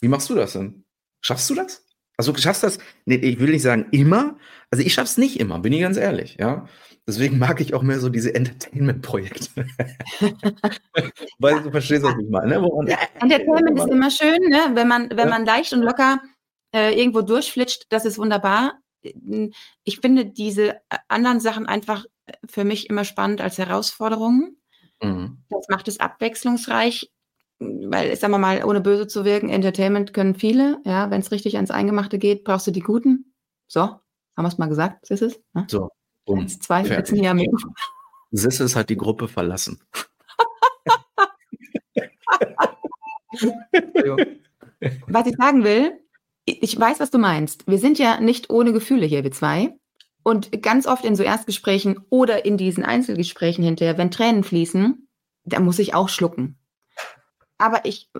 [0.00, 0.84] Wie machst du das denn?
[1.20, 1.84] Schaffst du das?
[2.16, 2.78] Also schaffst du das?
[3.04, 4.36] Nee, ich will nicht sagen immer.
[4.70, 6.68] Also ich schaff's nicht immer, bin ich ganz ehrlich, ja.
[7.08, 9.48] Deswegen mag ich auch mehr so diese Entertainment-Projekte.
[11.38, 12.60] Weil du verstehst, was ich meine.
[12.60, 12.70] Ne?
[12.86, 14.72] Ja, Entertainment ist immer schön, ne?
[14.74, 15.26] wenn, man, wenn ja.
[15.26, 16.20] man leicht und locker
[16.74, 18.78] äh, irgendwo durchflitscht, das ist wunderbar.
[19.84, 22.04] Ich finde diese anderen Sachen einfach
[22.46, 24.58] für mich immer spannend als Herausforderungen.
[25.02, 25.38] Mhm.
[25.48, 27.10] Das macht es abwechslungsreich,
[27.58, 30.82] weil, sagen wir mal, ohne böse zu wirken, Entertainment können viele.
[30.84, 33.32] Ja, wenn es richtig ans Eingemachte geht, brauchst du die Guten.
[33.66, 34.02] So, haben
[34.36, 35.40] wir es mal gesagt, ist es?
[35.54, 35.66] Ne?
[35.70, 35.88] So.
[36.28, 37.40] Um, Eins, zwei, sitzen hier am
[38.30, 39.80] Sisses hat die Gruppe verlassen.
[45.06, 45.98] was ich sagen will,
[46.44, 47.66] ich weiß, was du meinst.
[47.66, 49.74] Wir sind ja nicht ohne Gefühle hier, wir zwei.
[50.22, 55.08] Und ganz oft in so Erstgesprächen oder in diesen Einzelgesprächen hinterher, wenn Tränen fließen,
[55.44, 56.58] da muss ich auch schlucken.
[57.56, 58.10] Aber ich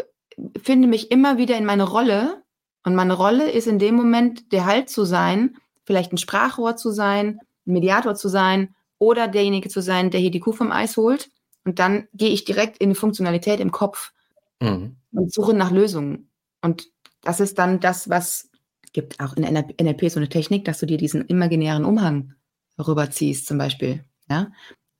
[0.62, 2.42] finde mich immer wieder in meine Rolle.
[2.84, 6.90] Und meine Rolle ist in dem Moment, der Halt zu sein, vielleicht ein Sprachrohr zu
[6.90, 7.40] sein,
[7.72, 11.30] Mediator zu sein oder derjenige zu sein, der hier die Kuh vom Eis holt.
[11.64, 14.12] Und dann gehe ich direkt in die Funktionalität im Kopf
[14.60, 14.96] mhm.
[15.12, 16.30] und suche nach Lösungen.
[16.62, 16.88] Und
[17.22, 18.50] das ist dann das, was
[18.92, 22.34] gibt auch in NLP so eine Technik, dass du dir diesen imaginären Umhang
[22.78, 24.04] rüberziehst, zum Beispiel.
[24.28, 24.50] Ja?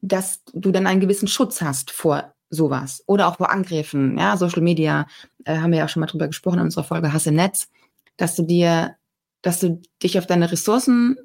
[0.00, 4.16] Dass du dann einen gewissen Schutz hast vor sowas oder auch vor Angriffen.
[4.18, 5.06] Ja, Social Media
[5.44, 7.68] äh, haben wir ja auch schon mal drüber gesprochen in unserer Folge Hasse Netz,
[8.16, 8.96] dass du dir,
[9.42, 11.16] dass du dich auf deine Ressourcen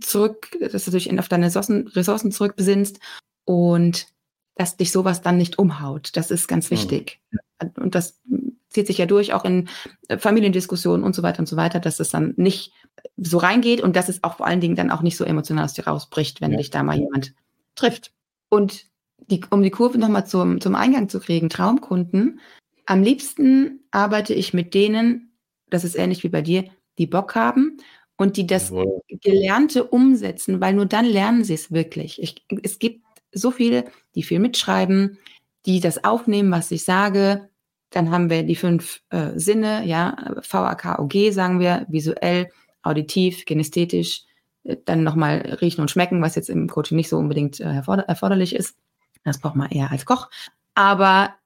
[0.00, 2.98] zurück, dass du dich auf deine Ressourcen, zurückbesinnst
[3.44, 4.06] und
[4.54, 6.10] dass dich sowas dann nicht umhaut.
[6.14, 6.76] Das ist ganz mhm.
[6.76, 7.20] wichtig.
[7.30, 7.70] Mhm.
[7.76, 8.20] Und das
[8.68, 9.68] zieht sich ja durch, auch in
[10.08, 12.72] äh, Familiendiskussionen und so weiter und so weiter, dass es dann nicht
[13.16, 15.74] so reingeht und dass es auch vor allen Dingen dann auch nicht so emotional aus
[15.74, 16.58] dir rausbricht, wenn ja.
[16.58, 17.34] dich da mal jemand
[17.74, 18.12] trifft.
[18.48, 18.86] Und
[19.30, 22.40] die, um die Kurve nochmal zum, zum Eingang zu kriegen, Traumkunden,
[22.86, 25.32] am liebsten arbeite ich mit denen,
[25.68, 26.64] das ist ähnlich wie bei dir,
[26.98, 27.78] die Bock haben
[28.20, 29.00] und die das Jawohl.
[29.08, 32.20] Gelernte umsetzen, weil nur dann lernen sie es wirklich.
[32.20, 33.02] Ich, es gibt
[33.32, 35.16] so viele, die viel mitschreiben,
[35.64, 37.48] die das aufnehmen, was ich sage.
[37.88, 42.50] Dann haben wir die fünf äh, Sinne, ja, VAKOG sagen wir, visuell,
[42.82, 44.24] auditiv, genästhetisch,
[44.64, 48.02] äh, dann nochmal riechen und schmecken, was jetzt im Coaching nicht so unbedingt äh, erforder
[48.02, 48.76] erforderlich ist.
[49.24, 50.28] Das braucht man eher als Koch.
[50.74, 51.36] Aber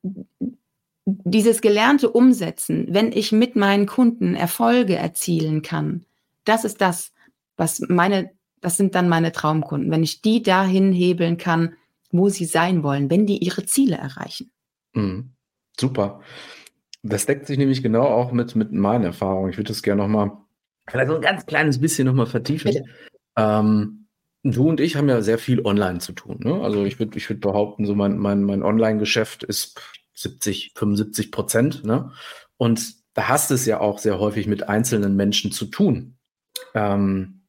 [1.07, 6.05] dieses gelernte Umsetzen, wenn ich mit meinen Kunden Erfolge erzielen kann,
[6.45, 7.13] das ist das,
[7.57, 8.31] was meine,
[8.61, 11.75] das sind dann meine Traumkunden, wenn ich die dahin hebeln kann,
[12.11, 14.53] wo sie sein wollen, wenn die ihre Ziele erreichen.
[14.95, 15.33] Mhm.
[15.79, 16.21] Super.
[17.03, 19.51] Das deckt sich nämlich genau auch mit, mit meinen Erfahrungen.
[19.51, 20.33] Ich würde das gerne nochmal,
[20.89, 22.89] vielleicht so ein ganz kleines bisschen nochmal vertiefen.
[23.37, 24.07] Ähm,
[24.43, 26.39] du und ich haben ja sehr viel online zu tun.
[26.41, 26.61] Ne?
[26.63, 29.81] Also ich würde ich würd behaupten, so mein, mein, mein Online-Geschäft ist
[30.15, 31.85] 70, 75 Prozent.
[31.85, 32.13] Ne?
[32.57, 36.17] Und da hast es ja auch sehr häufig mit einzelnen Menschen zu tun.
[36.75, 37.43] Ähm,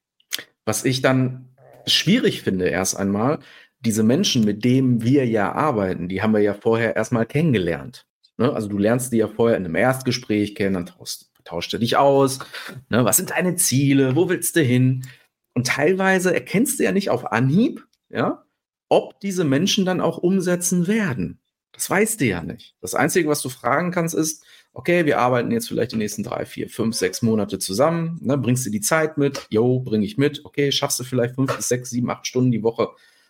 [0.65, 1.49] was ich dann
[1.85, 3.39] schwierig finde, erst einmal,
[3.79, 8.07] diese Menschen, mit denen wir ja arbeiten, die haben wir ja vorher erstmal kennengelernt.
[8.37, 8.51] Ne?
[8.51, 11.97] Also du lernst die ja vorher in einem Erstgespräch kennen, dann tauschst, tauschst du dich
[11.97, 12.39] aus.
[12.89, 13.05] Ne?
[13.05, 14.15] Was sind deine Ziele?
[14.15, 15.05] Wo willst du hin?
[15.53, 18.45] Und teilweise erkennst du ja nicht auf Anhieb, ja,
[18.89, 21.39] ob diese Menschen dann auch umsetzen werden.
[21.71, 22.75] Das weißt du ja nicht.
[22.81, 26.45] Das Einzige, was du fragen kannst, ist, okay, wir arbeiten jetzt vielleicht die nächsten drei,
[26.45, 28.19] vier, fünf, sechs Monate zusammen.
[28.21, 29.47] Ne, bringst du die Zeit mit?
[29.49, 30.43] Jo, bringe ich mit.
[30.43, 32.89] Okay, schaffst du vielleicht fünf bis sechs, sieben, acht Stunden die Woche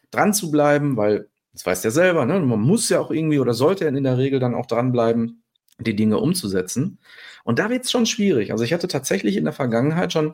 [0.09, 2.39] dran zu bleiben, weil das weißt ja selber, ne?
[2.39, 5.43] man muss ja auch irgendwie oder sollte in der Regel dann auch dranbleiben,
[5.79, 6.99] die Dinge umzusetzen.
[7.43, 8.51] Und da wird es schon schwierig.
[8.51, 10.33] Also ich hatte tatsächlich in der Vergangenheit schon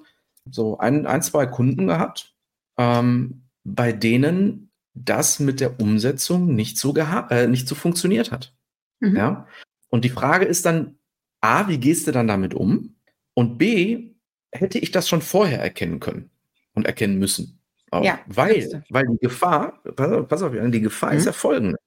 [0.49, 2.33] so ein, ein zwei Kunden gehabt,
[2.77, 8.55] ähm, bei denen das mit der Umsetzung nicht so, äh, nicht so funktioniert hat.
[8.99, 9.15] Mhm.
[9.15, 9.47] Ja?
[9.89, 10.97] Und die Frage ist dann,
[11.41, 12.95] A, wie gehst du dann damit um?
[13.33, 14.11] Und B,
[14.51, 16.29] hätte ich das schon vorher erkennen können
[16.73, 17.59] und erkennen müssen?
[17.89, 18.03] Auch.
[18.03, 21.17] Ja, weil, weil die Gefahr, pass auf, die Gefahr mhm.
[21.17, 21.77] ist ja folgende.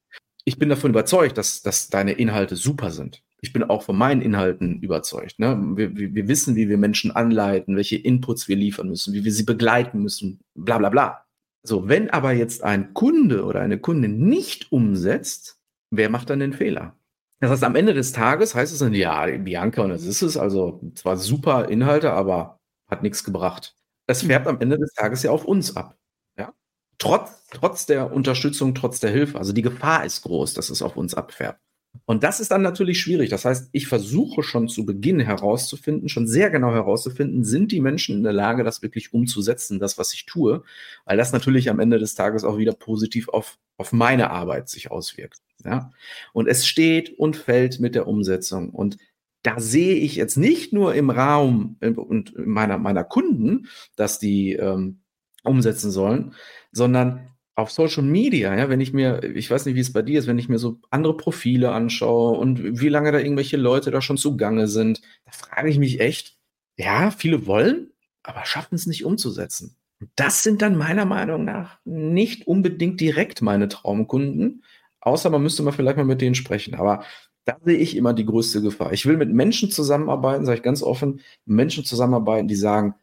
[0.44, 3.22] Ich bin davon überzeugt, dass, dass deine Inhalte super sind.
[3.40, 5.38] Ich bin auch von meinen Inhalten überzeugt.
[5.38, 5.58] Ne?
[5.76, 9.32] Wir, wir, wir wissen, wie wir Menschen anleiten, welche Inputs wir liefern müssen, wie wir
[9.32, 11.24] sie begleiten müssen, bla bla bla.
[11.62, 15.58] So, wenn aber jetzt ein Kunde oder eine Kundin nicht umsetzt,
[15.90, 16.96] wer macht dann den Fehler?
[17.44, 20.36] Das heißt, am Ende des Tages heißt es dann, ja, Bianca, und das ist es,
[20.36, 23.76] also zwar super Inhalte, aber hat nichts gebracht.
[24.06, 24.28] Es mhm.
[24.28, 25.98] färbt am Ende des Tages ja auf uns ab.
[26.38, 26.54] Ja?
[26.98, 29.38] Trotz, trotz der Unterstützung, trotz der Hilfe.
[29.38, 31.60] Also die Gefahr ist groß, dass es auf uns abfärbt.
[32.06, 33.28] Und das ist dann natürlich schwierig.
[33.28, 38.16] Das heißt, ich versuche schon zu Beginn herauszufinden, schon sehr genau herauszufinden, sind die Menschen
[38.16, 40.64] in der Lage, das wirklich umzusetzen, das, was ich tue,
[41.04, 44.90] weil das natürlich am Ende des Tages auch wieder positiv auf, auf meine Arbeit sich
[44.90, 45.43] auswirkt.
[45.62, 45.90] Ja?
[46.32, 48.70] Und es steht und fällt mit der Umsetzung.
[48.70, 48.96] Und
[49.42, 54.54] da sehe ich jetzt nicht nur im Raum äh, und meiner, meiner Kunden, dass die
[54.54, 55.00] ähm,
[55.44, 56.34] umsetzen sollen,
[56.72, 60.18] sondern auf Social Media, ja, wenn ich mir, ich weiß nicht, wie es bei dir
[60.18, 64.00] ist, wenn ich mir so andere Profile anschaue und wie lange da irgendwelche Leute da
[64.00, 66.36] schon zugange sind, da frage ich mich echt,
[66.76, 67.92] ja, viele wollen,
[68.24, 69.76] aber schaffen es nicht umzusetzen.
[70.16, 74.64] Das sind dann meiner Meinung nach nicht unbedingt direkt meine Traumkunden,
[75.04, 76.74] außer man müsste mal vielleicht mal mit denen sprechen.
[76.74, 77.04] Aber
[77.44, 78.92] da sehe ich immer die größte Gefahr.
[78.92, 82.94] Ich will mit Menschen zusammenarbeiten, sage ich ganz offen, Menschen zusammenarbeiten, die sagen,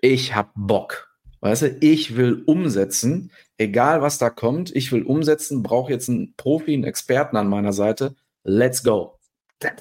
[0.00, 1.08] ich habe Bock.
[1.40, 6.34] Weißt du, ich will umsetzen, egal was da kommt, ich will umsetzen, brauche jetzt einen
[6.36, 8.14] Profi, einen Experten an meiner Seite.
[8.42, 9.18] Let's go.
[9.60, 9.72] Das,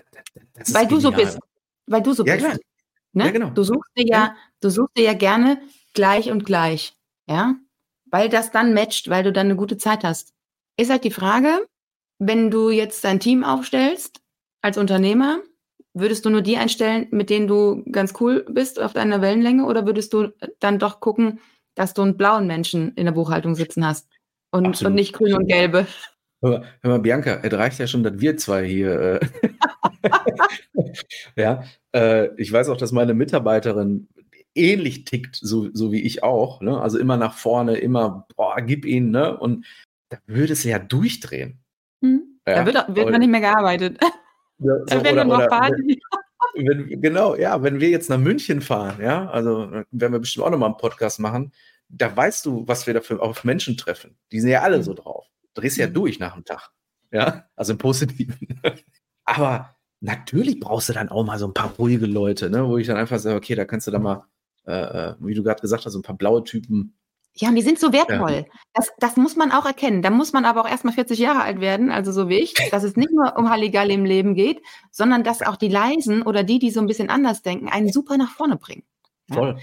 [0.54, 1.40] das, weil du so bist.
[1.88, 2.60] Weil du so ja, bist.
[3.14, 3.26] Ne?
[3.26, 3.50] Ja, genau.
[3.50, 5.60] Du suchst dir ja, du suchst dir ja gerne
[5.94, 6.94] gleich und gleich.
[7.28, 7.56] Ja?
[8.06, 10.34] Weil das dann matcht, weil du dann eine gute Zeit hast.
[10.78, 11.66] Ist halt die Frage,
[12.20, 14.22] wenn du jetzt dein Team aufstellst
[14.62, 15.40] als Unternehmer,
[15.94, 19.88] würdest du nur die einstellen, mit denen du ganz cool bist auf deiner Wellenlänge oder
[19.88, 21.40] würdest du dann doch gucken,
[21.76, 24.08] dass du einen blauen Menschen in der Buchhaltung sitzen hast
[24.52, 25.88] und, und nicht grün und gelbe?
[26.42, 29.20] Hör mal, hör mal, Bianca, es reicht ja schon, dass wir zwei hier.
[29.22, 29.28] Äh
[31.36, 31.64] ja,
[31.96, 34.08] äh, ich weiß auch, dass meine Mitarbeiterin
[34.54, 36.62] ähnlich tickt, so, so wie ich auch.
[36.62, 36.80] Ne?
[36.80, 39.36] Also immer nach vorne, immer, boah, gib ihn, ne?
[39.38, 39.66] Und
[40.10, 41.60] da würde es ja durchdrehen.
[42.02, 42.40] Hm.
[42.48, 43.98] Ja, da wird, wird man nicht mehr gearbeitet.
[44.60, 46.00] Ja, so, wenn oder, noch Party.
[46.56, 50.50] Wenn, genau, ja, wenn wir jetzt nach München fahren, ja, also werden wir bestimmt auch
[50.50, 51.52] nochmal einen Podcast machen,
[51.90, 54.18] da weißt du, was wir dafür auf Menschen treffen.
[54.32, 55.26] Die sind ja alle so drauf.
[55.54, 55.94] Du drehst ja mhm.
[55.94, 56.72] durch nach dem Tag.
[57.12, 58.60] Ja, also im Positiven.
[59.26, 62.88] Aber natürlich brauchst du dann auch mal so ein paar ruhige Leute, ne, wo ich
[62.88, 64.26] dann einfach sage, okay, da kannst du dann mal,
[64.66, 66.98] äh, äh wie du gerade gesagt hast, so ein paar blaue Typen
[67.40, 68.46] ja, und die sind so wertvoll.
[68.48, 68.60] Ja.
[68.74, 70.02] Das, das muss man auch erkennen.
[70.02, 72.84] Da muss man aber auch erstmal 40 Jahre alt werden, also so wie ich, dass
[72.84, 76.60] es nicht nur um Halligalli im Leben geht, sondern dass auch die Leisen oder die,
[76.60, 78.84] die so ein bisschen anders denken, einen super nach vorne bringen.
[79.32, 79.60] Voll.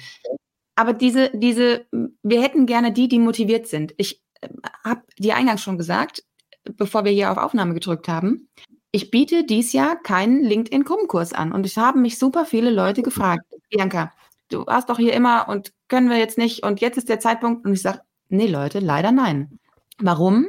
[0.77, 1.87] Aber diese, diese,
[2.23, 3.95] wir hätten gerne die, die motiviert sind.
[3.97, 4.49] Ich äh,
[4.85, 6.25] habe dir eingangs schon gesagt,
[6.65, 8.49] bevor wir hier auf Aufnahme gedrückt haben,
[8.91, 11.53] ich biete dies Jahr keinen LinkedIn-Kummenkurs an.
[11.53, 14.13] Und ich habe mich super viele Leute gefragt, Bianca,
[14.51, 17.65] du warst doch hier immer und können wir jetzt nicht und jetzt ist der Zeitpunkt.
[17.65, 19.59] Und ich sage, nee, Leute, leider nein.
[19.99, 20.47] Warum?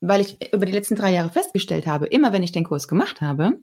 [0.00, 3.20] Weil ich über die letzten drei Jahre festgestellt habe, immer wenn ich den Kurs gemacht
[3.20, 3.58] habe,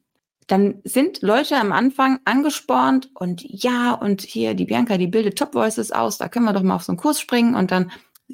[0.48, 5.54] dann sind Leute am Anfang angespornt und ja, und hier die Bianca, die bildet Top
[5.54, 7.92] Voices aus, da können wir doch mal auf so einen Kurs springen und dann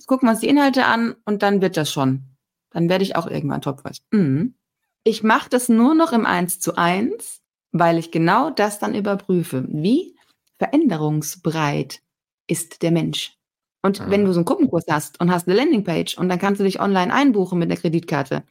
[0.07, 2.23] gucken wir uns die Inhalte an und dann wird das schon.
[2.71, 4.01] Dann werde ich auch irgendwann Top Voice.
[4.11, 4.55] Mhm.
[5.03, 9.65] Ich mache das nur noch im 1 zu 1, weil ich genau das dann überprüfe.
[9.67, 10.14] Wie
[10.57, 12.01] veränderungsbereit
[12.47, 13.37] ist der Mensch.
[13.81, 14.09] Und ah.
[14.09, 16.79] wenn du so einen Gruppenkurs hast und hast eine Landingpage und dann kannst du dich
[16.79, 18.43] online einbuchen mit einer Kreditkarte,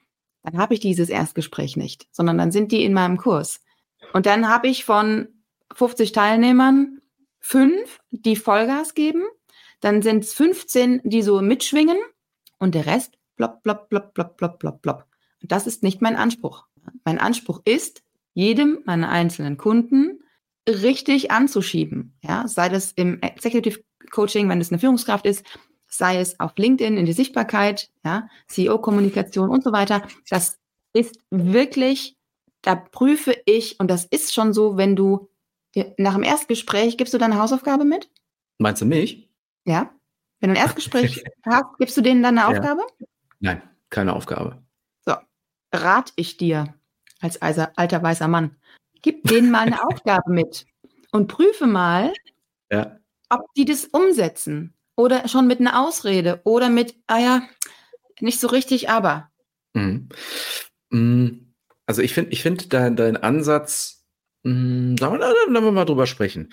[0.42, 3.60] dann habe ich dieses Erstgespräch nicht, sondern dann sind die in meinem Kurs.
[4.12, 5.28] Und dann habe ich von
[5.74, 7.00] 50 Teilnehmern
[7.40, 9.24] fünf, die Vollgas geben,
[9.80, 11.98] dann sind es 15, die so mitschwingen
[12.58, 15.06] und der Rest plopp, plopp, plopp, plopp, plopp, plopp, plopp.
[15.42, 16.64] Und das ist nicht mein Anspruch.
[17.04, 18.02] Mein Anspruch ist,
[18.34, 20.23] jedem meiner einzelnen Kunden
[20.68, 22.16] richtig anzuschieben.
[22.22, 25.44] Ja, sei das im Executive Coaching, wenn es eine Führungskraft ist,
[25.86, 30.06] sei es auf LinkedIn in die Sichtbarkeit, ja, CEO-Kommunikation und so weiter.
[30.28, 30.58] Das
[30.92, 32.16] ist wirklich,
[32.62, 35.28] da prüfe ich, und das ist schon so, wenn du
[35.98, 38.08] nach dem Erstgespräch, gibst du deine Hausaufgabe mit?
[38.58, 39.28] Meinst du mich?
[39.64, 39.92] Ja.
[40.40, 42.82] Wenn du ein Erstgespräch hast, gibst du denen dann eine Aufgabe?
[43.40, 44.62] Nein, keine Aufgabe.
[45.04, 45.14] So,
[45.72, 46.74] rat ich dir
[47.20, 48.56] als alter weißer Mann,
[49.04, 50.66] gib denen mal eine Aufgabe mit
[51.12, 52.12] und prüfe mal,
[52.72, 52.98] Ja.
[53.30, 54.74] ob die das umsetzen.
[54.96, 57.42] Oder schon mit einer Ausrede oder mit, ah ja,
[58.20, 59.28] nicht so richtig, aber.
[59.74, 60.08] Mhm.
[60.90, 61.28] Mm,
[61.86, 64.04] Also ich finde, ich finde dein, dein Ansatz,
[64.44, 64.50] da-
[65.18, 66.52] da wir mal drüber sprechen.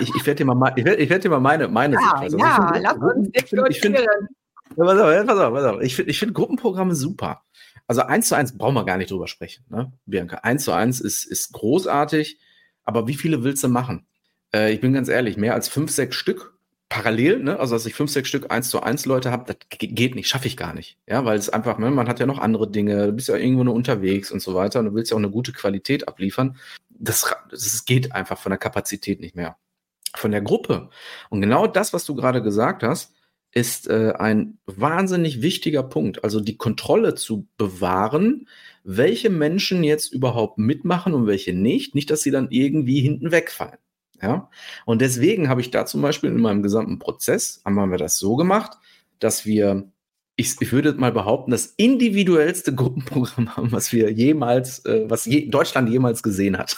[0.00, 2.12] Ich, ich werde dir mal, ich werd, ich werd dir mal meine, meine Ja, ja,
[2.20, 2.42] Also ich
[2.82, 4.28] lass find- uns ich find- ich find- diskutieren.
[4.76, 5.80] Ja, pass auf, ja, pass auf, pass auf.
[5.80, 7.42] Ich finde ich find Gruppenprogramme super.
[7.90, 9.92] Also eins zu eins brauchen wir gar nicht drüber sprechen, ne?
[10.06, 10.36] Bianca.
[10.44, 12.38] Eins zu eins ist, ist großartig,
[12.84, 14.06] aber wie viele willst du machen?
[14.54, 16.56] Äh, ich bin ganz ehrlich, mehr als fünf, sechs Stück
[16.88, 17.58] parallel, ne?
[17.58, 20.28] Also dass ich fünf, sechs Stück eins zu eins Leute habe, das ge- geht nicht,
[20.28, 20.98] schaffe ich gar nicht.
[21.08, 23.64] Ja, weil es einfach, ne, man hat ja noch andere Dinge, du bist ja irgendwo
[23.64, 26.58] nur unterwegs und so weiter und du willst ja auch eine gute Qualität abliefern.
[26.90, 29.56] Das, das geht einfach von der Kapazität nicht mehr.
[30.14, 30.90] Von der Gruppe.
[31.28, 33.16] Und genau das, was du gerade gesagt hast,
[33.52, 36.22] ist äh, ein wahnsinnig wichtiger Punkt.
[36.22, 38.48] Also die Kontrolle zu bewahren,
[38.84, 41.94] welche Menschen jetzt überhaupt mitmachen und welche nicht.
[41.94, 43.78] Nicht, dass sie dann irgendwie hinten wegfallen.
[44.22, 44.50] Ja.
[44.84, 48.36] Und deswegen habe ich da zum Beispiel in meinem gesamten Prozess, haben wir das so
[48.36, 48.76] gemacht,
[49.18, 49.90] dass wir,
[50.36, 55.48] ich, ich würde mal behaupten, das individuellste Gruppenprogramm haben, was wir jemals, äh, was je,
[55.48, 56.76] Deutschland jemals gesehen hat.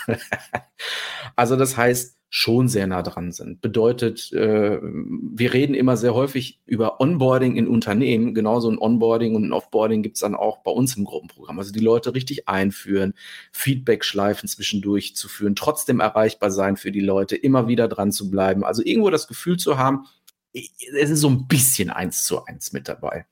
[1.37, 3.61] also das heißt, schon sehr nah dran sind.
[3.61, 8.33] Bedeutet, äh, wir reden immer sehr häufig über Onboarding in Unternehmen.
[8.33, 11.59] Genauso ein Onboarding und ein Offboarding gibt's dann auch bei uns im Gruppenprogramm.
[11.59, 13.13] Also die Leute richtig einführen,
[13.53, 18.65] Feedback-Schleifen zwischendurch zu führen, trotzdem erreichbar sein für die Leute, immer wieder dran zu bleiben.
[18.65, 20.07] Also irgendwo das Gefühl zu haben,
[20.55, 23.27] es ist so ein bisschen eins zu eins mit dabei.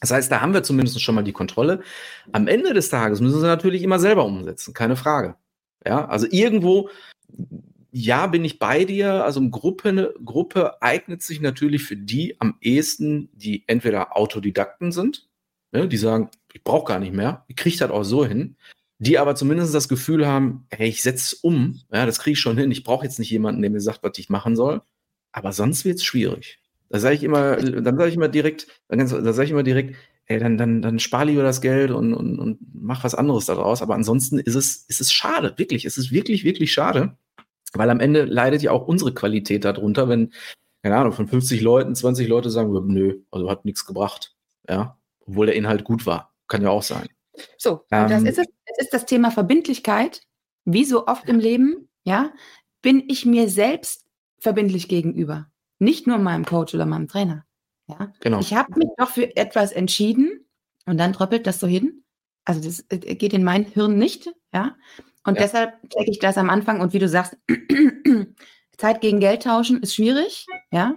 [0.00, 1.82] Das heißt, da haben wir zumindest schon mal die Kontrolle.
[2.32, 5.36] Am Ende des Tages müssen sie natürlich immer selber umsetzen, keine Frage.
[5.86, 6.90] Ja, also irgendwo,
[7.92, 9.24] ja, bin ich bei dir.
[9.24, 15.28] Also Gruppe, Gruppe eignet sich natürlich für die am ehesten, die entweder Autodidakten sind,
[15.72, 18.56] ne, die sagen, ich brauche gar nicht mehr, ich kriege das auch so hin,
[18.98, 22.58] die aber zumindest das Gefühl haben, hey, ich setze um, ja, das kriege ich schon
[22.58, 24.82] hin, ich brauche jetzt nicht jemanden, der mir sagt, was ich machen soll.
[25.32, 26.58] Aber sonst wird es schwierig.
[26.90, 29.94] Da sage ich immer, dann sage ich immer direkt, dann, dann sage ich immer direkt,
[30.26, 33.80] ey, dann, dann, dann spar lieber das Geld und, und, und mach was anderes daraus.
[33.80, 35.84] Aber ansonsten ist es, ist es schade, wirklich.
[35.84, 37.16] Es ist wirklich, wirklich schade.
[37.72, 40.32] Weil am Ende leidet ja auch unsere Qualität darunter, wenn,
[40.82, 44.34] keine Ahnung, von 50 Leuten 20 Leute sagen, nö, also hat nichts gebracht.
[44.68, 46.34] Ja, obwohl der Inhalt gut war.
[46.48, 47.08] Kann ja auch sein.
[47.56, 48.46] So, und das Ähm, ist es.
[48.66, 50.22] Es ist das Thema Verbindlichkeit.
[50.64, 52.32] Wie so oft im Leben, ja,
[52.82, 54.06] bin ich mir selbst
[54.38, 55.50] verbindlich gegenüber.
[55.78, 57.44] Nicht nur meinem Coach oder meinem Trainer.
[57.88, 58.12] Ja.
[58.20, 58.40] Genau.
[58.40, 60.46] Ich habe mich doch für etwas entschieden
[60.86, 62.04] und dann tröppelt das so hin.
[62.44, 64.76] Also das äh, geht in mein Hirn nicht, ja.
[65.30, 65.42] Und Ja.
[65.42, 67.36] deshalb checke ich das am Anfang und wie du sagst,
[68.76, 70.96] Zeit gegen Geld tauschen ist schwierig, ja.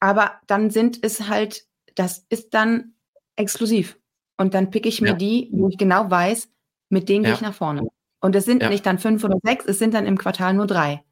[0.00, 1.64] Aber dann sind es halt,
[1.94, 2.94] das ist dann
[3.36, 3.98] exklusiv.
[4.38, 5.14] Und dann pick ich mir Ja.
[5.14, 6.48] die, wo ich genau weiß,
[6.90, 7.36] mit denen gehe Ja.
[7.36, 7.86] ich nach vorne.
[8.20, 11.02] Und es sind nicht dann fünf oder sechs, es sind dann im Quartal nur drei.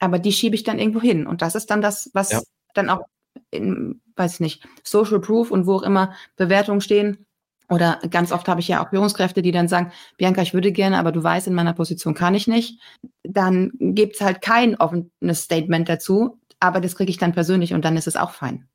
[0.00, 1.26] Aber die schiebe ich dann irgendwo hin.
[1.26, 2.30] Und das ist dann das, was
[2.74, 3.00] dann auch
[3.50, 7.26] in, weiß ich nicht, Social Proof und wo auch immer Bewertungen stehen.
[7.68, 10.98] Oder ganz oft habe ich ja auch Führungskräfte, die dann sagen, Bianca, ich würde gerne,
[10.98, 12.80] aber du weißt, in meiner Position kann ich nicht.
[13.22, 17.84] Dann gibt es halt kein offenes Statement dazu, aber das kriege ich dann persönlich und
[17.84, 18.68] dann ist es auch fein.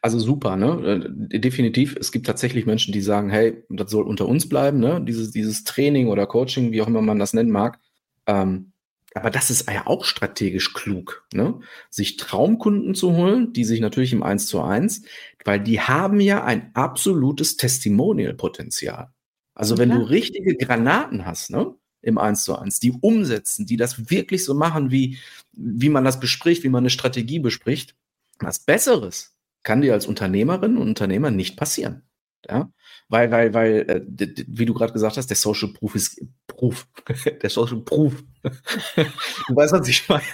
[0.00, 1.00] Also super, ne?
[1.30, 1.96] Äh, Definitiv.
[1.98, 5.02] Es gibt tatsächlich Menschen, die sagen, hey, das soll unter uns bleiben, ne?
[5.04, 7.80] Dieses, dieses Training oder Coaching, wie auch immer man das nennen mag.
[8.26, 8.72] Ähm,
[9.16, 11.60] aber das ist ja auch strategisch klug, ne?
[11.90, 15.02] Sich Traumkunden zu holen, die sich natürlich im 1 zu 1,
[15.44, 19.10] weil die haben ja ein absolutes Testimonial-Potenzial.
[19.54, 20.00] Also Ja, wenn klar.
[20.00, 21.74] du richtige Granaten hast, ne?
[22.02, 25.18] Im 1 zu 1, die umsetzen, die das wirklich so machen, wie,
[25.52, 27.96] wie man das bespricht, wie man eine Strategie bespricht,
[28.38, 32.02] was Besseres kann dir als Unternehmerin und Unternehmer nicht passieren.
[32.48, 32.70] Ja,
[33.08, 36.22] weil, weil, weil, äh, wie du gerade gesagt hast, der Social Proof ist
[36.56, 36.88] Proof.
[37.42, 38.24] der Social Proof.
[38.42, 40.24] du weißt, was ich meine.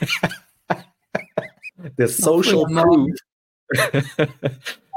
[1.98, 3.10] der Social Proof.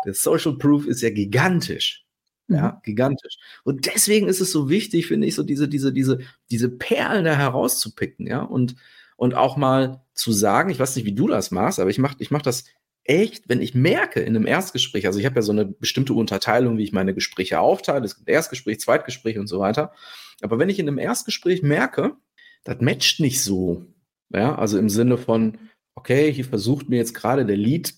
[0.06, 2.06] der Social Proof ist ja gigantisch.
[2.48, 2.56] Mhm.
[2.56, 3.38] Ja, gigantisch.
[3.64, 6.20] Und deswegen ist es so wichtig, finde ich, so diese, diese, diese,
[6.52, 8.76] diese Perlen da herauszupicken, ja, und,
[9.16, 12.16] und auch mal zu sagen, ich weiß nicht, wie du das machst, aber ich mache
[12.20, 12.66] ich mach das
[13.06, 16.78] echt, wenn ich merke in einem Erstgespräch, also ich habe ja so eine bestimmte Unterteilung,
[16.78, 19.94] wie ich meine Gespräche aufteile, es gibt Erstgespräch, Zweitgespräch und so weiter.
[20.41, 22.15] Aber wenn ich in einem Erstgespräch merke,
[22.63, 23.86] das matcht nicht so,
[24.34, 25.58] ja, also im Sinne von,
[25.94, 27.94] okay, hier versucht mir jetzt gerade der Lead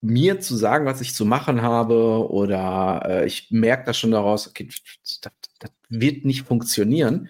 [0.00, 4.48] mir zu sagen, was ich zu machen habe, oder äh, ich merke das schon daraus,
[4.48, 5.20] okay, das,
[5.58, 7.28] das wird nicht funktionieren,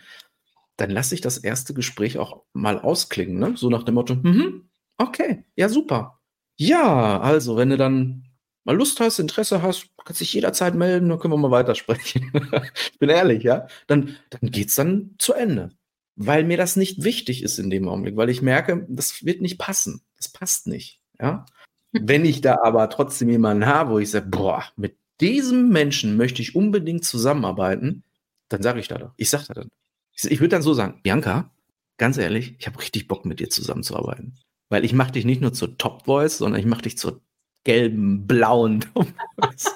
[0.77, 3.57] dann lasse ich das erste Gespräch auch mal ausklingen, ne?
[3.57, 6.22] So nach dem Motto, mhm, okay, ja, super.
[6.57, 8.25] Ja, also, wenn du dann
[8.65, 12.31] mal Lust hast, Interesse hast, kannst dich jederzeit melden, dann können wir mal weitersprechen.
[12.93, 13.67] ich bin ehrlich, ja.
[13.87, 15.71] Dann, dann geht's dann zu Ende.
[16.15, 19.59] Weil mir das nicht wichtig ist in dem Augenblick, weil ich merke, das wird nicht
[19.59, 20.03] passen.
[20.17, 21.47] Das passt nicht, ja.
[21.93, 26.43] Wenn ich da aber trotzdem jemanden habe, wo ich sage, boah, mit diesem Menschen möchte
[26.43, 28.03] ich unbedingt zusammenarbeiten,
[28.49, 29.13] dann sage ich da doch.
[29.17, 29.69] Ich sage da dann.
[30.15, 31.51] Ich, ich würde dann so sagen, Bianca,
[31.99, 34.39] ganz ehrlich, ich habe richtig Bock mit dir zusammenzuarbeiten.
[34.73, 37.21] Weil ich mache dich nicht nur zur Top Voice, sondern ich mache dich zur
[37.63, 39.07] gelben, blauen Top
[39.39, 39.71] Voice.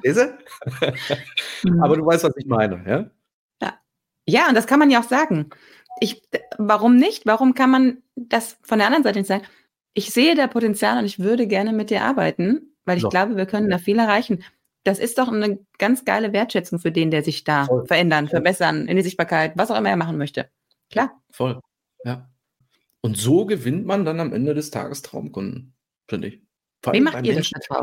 [0.02, 0.18] Ist
[1.62, 1.82] mhm.
[1.82, 3.10] Aber du weißt, was ich meine, ja?
[3.60, 3.74] Ja.
[4.26, 5.50] Ja, und das kann man ja auch sagen.
[6.00, 6.22] Ich,
[6.56, 7.26] warum nicht?
[7.26, 9.44] Warum kann man das von der anderen Seite nicht sagen?
[9.92, 13.10] Ich sehe da Potenzial und ich würde gerne mit dir arbeiten, weil ich so.
[13.10, 14.42] glaube, wir können da viel erreichen.
[14.82, 17.84] Das ist doch eine ganz geile Wertschätzung für den, der sich da Voll.
[17.84, 18.36] verändern, Voll.
[18.38, 20.48] verbessern, in die Sichtbarkeit, was auch immer er machen möchte.
[20.90, 21.22] Klar.
[21.30, 21.60] Voll.
[22.02, 22.31] Ja.
[23.02, 25.74] Und so gewinnt man dann am Ende des Tages Traumkunden,
[26.08, 26.42] finde ich.
[26.82, 27.78] Vor Wie macht ihr Menschen das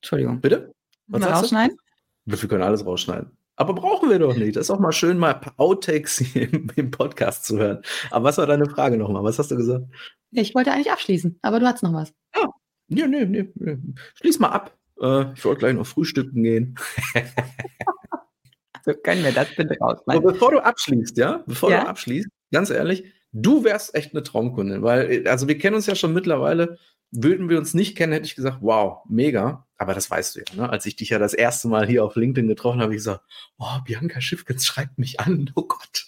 [0.00, 0.40] Entschuldigung.
[0.40, 0.74] Bitte?
[1.08, 1.76] Was mal rausschneiden?
[2.24, 3.36] Wir können alles rausschneiden.
[3.56, 4.56] Aber brauchen wir doch nicht.
[4.56, 7.82] Das ist auch mal schön, mal Outtakes im, im, Podcast zu hören.
[8.10, 9.24] Aber was war deine Frage nochmal?
[9.24, 9.86] Was hast du gesagt?
[10.32, 12.12] Ich wollte eigentlich abschließen, aber du hast noch was.
[12.34, 12.48] Ja,
[12.88, 13.48] nee, nee, nee.
[13.54, 13.78] nee.
[14.16, 14.76] Schließ mal ab.
[15.00, 16.74] Äh, ich wollte gleich noch frühstücken gehen.
[18.84, 20.22] so können wir das bitte rausschneiden.
[20.22, 21.82] Aber bevor du abschließt, ja, bevor ja?
[21.82, 23.04] du abschließt, ganz ehrlich,
[23.36, 26.78] du wärst echt eine Traumkundin, weil, also wir kennen uns ja schon mittlerweile.
[27.12, 29.66] Würden wir uns nicht kennen, hätte ich gesagt, wow, mega.
[29.76, 30.70] Aber das weißt du ja, ne?
[30.70, 33.22] Als ich dich ja das erste Mal hier auf LinkedIn getroffen habe, ich gesagt,
[33.58, 36.06] oh, Bianca Schiffkens schreibt mich an, oh Gott.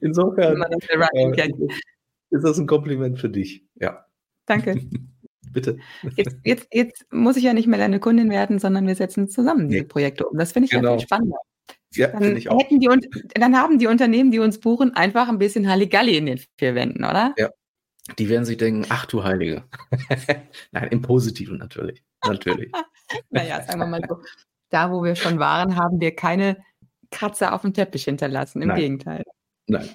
[0.00, 1.52] Insofern äh,
[2.30, 3.64] ist das ein Kompliment für dich.
[3.76, 4.06] Ja.
[4.46, 4.80] Danke.
[5.52, 5.78] Bitte.
[6.16, 9.68] Jetzt, jetzt, jetzt muss ich ja nicht mehr deine Kundin werden, sondern wir setzen zusammen
[9.70, 10.36] diese Projekte um.
[10.36, 10.92] Das finde ich genau.
[10.92, 11.38] ja viel spannender.
[11.94, 12.60] Ja, dann, ich auch.
[12.60, 12.88] Hätten die,
[13.34, 17.04] dann haben die Unternehmen, die uns buchen, einfach ein bisschen Halligalli in den vier Wänden,
[17.04, 17.34] oder?
[17.36, 17.50] Ja.
[18.18, 19.64] Die werden sich denken, ach du Heilige.
[20.72, 22.02] Nein, im Positiven natürlich.
[22.26, 22.72] Natürlich.
[23.30, 24.20] naja, sagen wir mal so.
[24.70, 26.58] Da, wo wir schon waren, haben wir keine
[27.10, 28.62] Kratzer auf dem Teppich hinterlassen.
[28.62, 28.78] Im Nein.
[28.78, 29.24] Gegenteil.
[29.66, 29.88] Nein.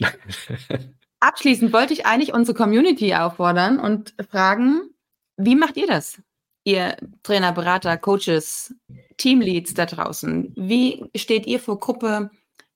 [1.20, 4.90] Abschließend wollte ich eigentlich unsere Community auffordern und fragen,
[5.36, 6.22] wie macht ihr das?
[6.64, 8.74] Ihr Trainer, Berater, Coaches,
[9.18, 10.54] Teamleads da draußen.
[10.56, 12.30] Wie steht ihr vor Gruppe?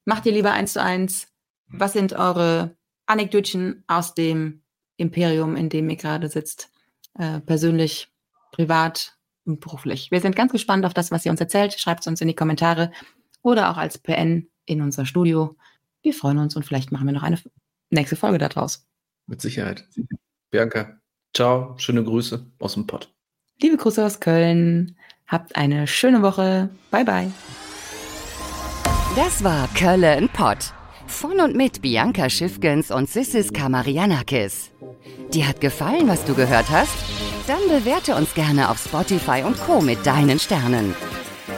[0.05, 1.28] Macht ihr lieber eins zu eins?
[1.68, 2.76] Was sind eure
[3.07, 4.62] Anekdötchen aus dem
[4.96, 6.70] Imperium, in dem ihr gerade sitzt?
[7.18, 8.09] Äh, persönlich,
[8.52, 10.11] privat und beruflich.
[10.11, 11.74] Wir sind ganz gespannt auf das, was ihr uns erzählt.
[11.74, 12.92] Schreibt es uns in die Kommentare
[13.42, 15.57] oder auch als PN in unser Studio.
[16.02, 17.38] Wir freuen uns und vielleicht machen wir noch eine
[17.90, 18.87] nächste Folge daraus.
[19.26, 19.88] Mit Sicherheit.
[20.50, 20.98] Bianca,
[21.35, 23.12] ciao, schöne Grüße aus dem Pott.
[23.61, 24.96] Liebe Grüße aus Köln.
[25.33, 26.68] Habt eine schöne Woche.
[26.90, 27.33] Bye, bye.
[29.16, 30.75] Das war Köln Pott.
[31.07, 34.73] Von und mit Bianca Schiffgens und Sissis Kamarianakis.
[35.33, 36.92] Dir hat gefallen, was du gehört hast?
[37.47, 39.81] Dann bewerte uns gerne auf Spotify und Co.
[39.81, 40.95] mit deinen Sternen.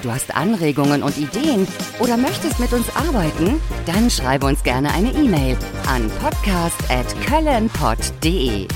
[0.03, 1.67] Du hast Anregungen und Ideen
[1.99, 3.61] oder möchtest mit uns arbeiten?
[3.87, 5.57] Dann schreibe uns gerne eine E-Mail
[5.89, 8.69] an podcast@köllenpott.de.